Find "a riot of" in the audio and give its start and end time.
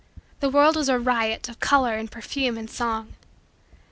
0.89-1.59